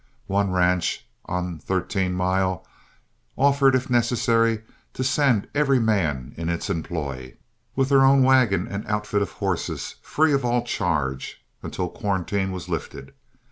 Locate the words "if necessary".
3.75-4.63